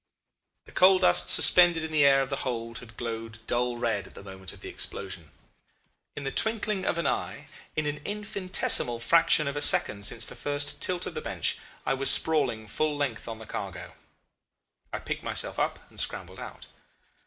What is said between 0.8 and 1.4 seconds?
dust